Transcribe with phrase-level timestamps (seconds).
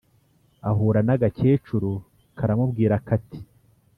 [0.69, 1.91] ahura n'agakecuru
[2.37, 3.39] karamubwira kati:"